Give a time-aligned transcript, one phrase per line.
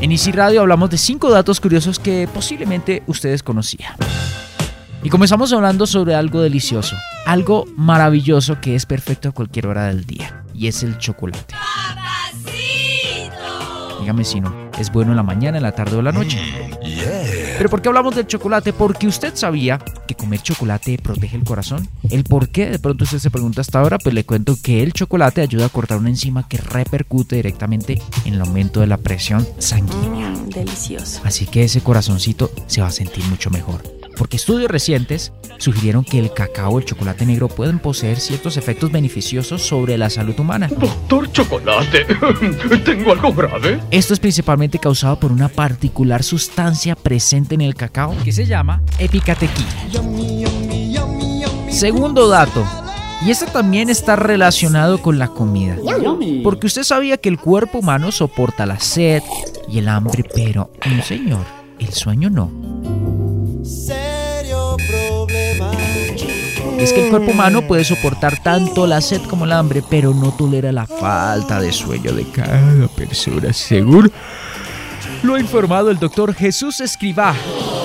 [0.00, 3.94] En Easy Radio hablamos de 5 datos curiosos que posiblemente ustedes conocían.
[5.02, 10.04] Y comenzamos hablando sobre algo delicioso, algo maravilloso que es perfecto a cualquier hora del
[10.04, 11.54] día, y es el chocolate.
[14.00, 16.38] Dígame si no, es bueno en la mañana, en la tarde o en la noche.
[17.56, 18.72] Pero ¿por qué hablamos del chocolate?
[18.72, 21.88] Porque usted sabía que comer chocolate protege el corazón.
[22.10, 22.70] ¿El por qué?
[22.70, 25.70] De pronto usted se pregunta hasta ahora, pues le cuento que el chocolate ayuda a
[25.70, 30.30] cortar una enzima que repercute directamente en el aumento de la presión sanguínea.
[30.30, 31.20] Mm, delicioso.
[31.24, 36.18] Así que ese corazoncito se va a sentir mucho mejor porque estudios recientes sugirieron que
[36.18, 40.68] el cacao o el chocolate negro pueden poseer ciertos efectos beneficiosos sobre la salud humana.
[40.68, 42.04] Doctor Chocolate,
[42.84, 43.80] ¿tengo algo grave?
[43.90, 48.82] Esto es principalmente causado por una particular sustancia presente en el cacao que se llama
[48.98, 49.70] epicatequina.
[51.70, 52.66] Segundo dato.
[53.24, 55.76] Y esto también está relacionado con la comida.
[56.42, 59.22] Porque usted sabía que el cuerpo humano soporta la sed
[59.68, 61.44] y el hambre, pero no señor,
[61.78, 62.50] el sueño no.
[66.78, 70.32] Es que el cuerpo humano puede soportar tanto la sed como el hambre, pero no
[70.32, 74.12] tolera la falta de sueño de cada persona, según
[75.22, 77.34] lo ha informado el doctor Jesús Escribá,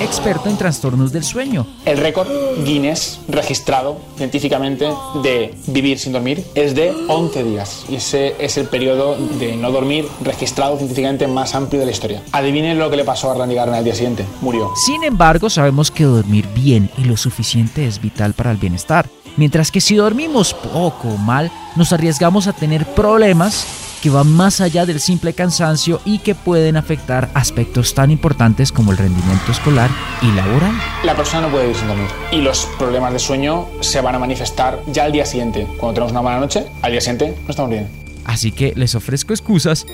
[0.04, 1.66] experto en trastornos del sueño.
[1.86, 2.28] El récord
[2.66, 4.90] Guinness registrado científicamente
[5.24, 7.86] de vivir sin dormir es de 11 días.
[7.90, 12.22] Y ese es el periodo de no dormir registrado científicamente más amplio de la historia.
[12.32, 14.26] Adivinen lo que le pasó a Randy Garner al día siguiente.
[14.42, 14.72] Murió.
[14.76, 19.08] Sin embargo, sabemos que dormir bien y lo suficiente es vital para el bienestar.
[19.38, 23.66] Mientras que si dormimos poco o mal, nos arriesgamos a tener problemas
[24.02, 28.92] que van más allá del simple cansancio y que pueden afectar aspectos tan importantes como
[28.92, 29.90] el rendimiento escolar
[30.22, 30.74] y laboral.
[31.04, 34.20] La persona no puede vivir sin dormir y los problemas de sueño se van a
[34.20, 35.68] manifestar ya al día siguiente.
[35.78, 37.88] Cuando tenemos una mala noche, al día siguiente no estamos bien.
[38.26, 39.86] Así que les ofrezco excusas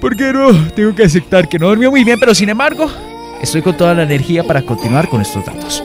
[0.00, 2.88] porque no tengo que aceptar que no dormí muy bien, pero sin embargo,
[3.42, 5.82] estoy con toda la energía para continuar con estos datos.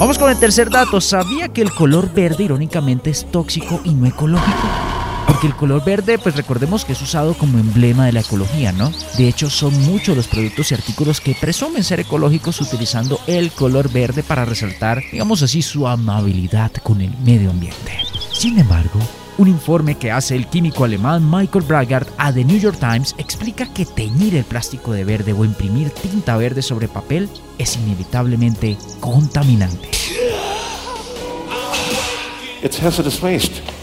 [0.00, 0.98] Vamos con el tercer dato.
[0.98, 4.66] ¿Sabía que el color verde irónicamente es tóxico y no ecológico?
[5.26, 8.90] Porque el color verde, pues recordemos que es usado como emblema de la ecología, ¿no?
[9.18, 13.92] De hecho, son muchos los productos y artículos que presumen ser ecológicos utilizando el color
[13.92, 17.92] verde para resaltar, digamos así, su amabilidad con el medio ambiente.
[18.32, 19.00] Sin embargo,
[19.40, 23.64] un informe que hace el químico alemán Michael Bragard a The New York Times explica
[23.72, 29.88] que teñir el plástico de verde o imprimir tinta verde sobre papel es inevitablemente contaminante.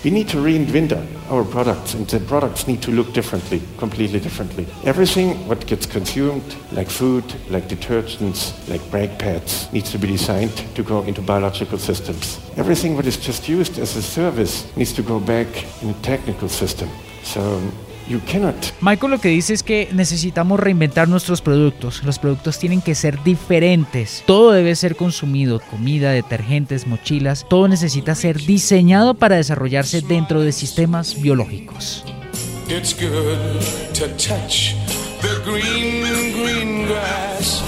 [0.08, 0.94] We need to reinvent
[1.30, 4.66] our products, and the products need to look differently, completely differently.
[4.86, 10.56] Everything what gets consumed, like food, like detergents, like brake pads, needs to be designed
[10.76, 12.40] to go into biological systems.
[12.56, 15.48] Everything what is just used as a service needs to go back
[15.84, 16.90] in a technical system.
[17.24, 17.62] So
[18.10, 18.56] You cannot.
[18.82, 22.04] Michael lo que dice es que necesitamos reinventar nuestros productos.
[22.04, 24.24] Los productos tienen que ser diferentes.
[24.26, 27.46] Todo debe ser consumido, comida, detergentes, mochilas.
[27.50, 32.06] Todo necesita ser diseñado para desarrollarse dentro de sistemas biológicos.
[32.70, 33.62] It's good
[33.94, 34.74] to touch
[35.22, 36.04] the green,
[36.34, 37.64] green grass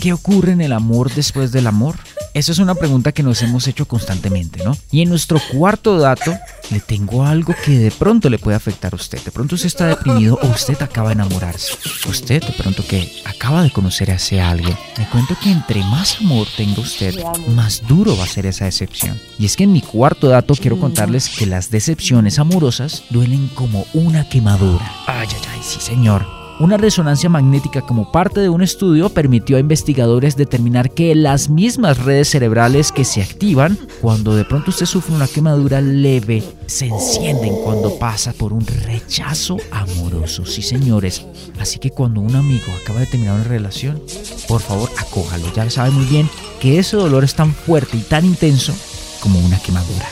[0.00, 1.96] ¿Qué ocurre en el amor después del amor?
[2.32, 4.76] Esa es una pregunta que nos hemos hecho constantemente, ¿no?
[4.92, 6.36] Y en nuestro cuarto dato
[6.70, 9.20] le tengo algo que de pronto le puede afectar a usted.
[9.22, 11.74] De pronto usted está deprimido o usted acaba de enamorarse.
[12.08, 14.76] Usted de pronto que acaba de conocer a ese alguien.
[14.96, 17.14] Me cuento que entre más amor tenga usted,
[17.48, 19.20] más duro va a ser esa decepción.
[19.38, 23.86] Y es que en mi cuarto dato quiero contarles que las decepciones amorosas duelen como
[23.92, 24.88] una quemadura.
[25.06, 26.39] Ay, ay, ay, sí señor.
[26.60, 31.96] Una resonancia magnética como parte de un estudio permitió a investigadores determinar que las mismas
[31.96, 37.54] redes cerebrales que se activan cuando de pronto usted sufre una quemadura leve se encienden
[37.64, 40.44] cuando pasa por un rechazo amoroso.
[40.44, 41.24] Sí, señores.
[41.58, 44.02] Así que cuando un amigo acaba de terminar una relación,
[44.46, 45.50] por favor, acójalo.
[45.54, 46.28] Ya sabe muy bien
[46.60, 48.74] que ese dolor es tan fuerte y tan intenso
[49.22, 50.06] como una quemadura.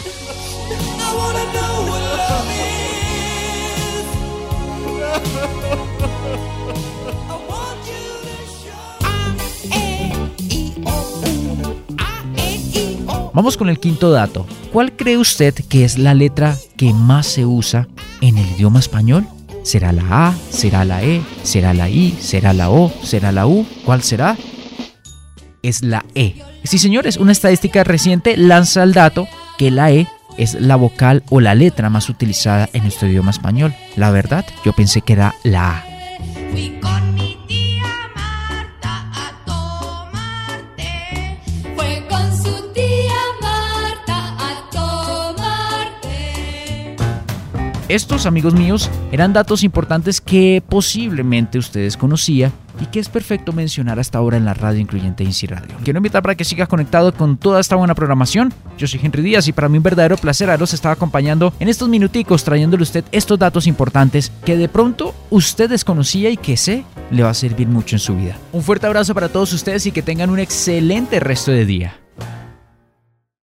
[13.34, 14.46] Vamos con el quinto dato.
[14.72, 17.88] ¿Cuál cree usted que es la letra que más se usa
[18.20, 19.26] en el idioma español?
[19.62, 20.34] ¿Será la A?
[20.50, 21.22] ¿Será la E?
[21.42, 22.16] ¿Será la I?
[22.20, 22.92] ¿Será la O?
[23.02, 23.66] ¿Será la U?
[23.84, 24.36] ¿Cuál será?
[25.62, 26.42] Es la E.
[26.64, 29.28] Sí, señores, una estadística reciente lanza el dato
[29.58, 30.06] que la E
[30.38, 33.74] es la vocal o la letra más utilizada en nuestro idioma español.
[33.96, 36.97] La verdad, yo pensé que era la A.
[47.88, 52.52] Estos, amigos míos, eran datos importantes que posiblemente ustedes conocían
[52.82, 55.74] y que es perfecto mencionar hasta ahora en la radio incluyente Inci Radio.
[55.82, 58.52] Quiero invitar para que sigas conectado con toda esta buena programación.
[58.76, 61.88] Yo soy Henry Díaz y para mí un verdadero placer haberos estado acompañando en estos
[61.88, 66.84] minuticos trayéndole a usted estos datos importantes que de pronto usted desconocía y que sé
[67.10, 68.36] le va a servir mucho en su vida.
[68.52, 71.94] Un fuerte abrazo para todos ustedes y que tengan un excelente resto de día.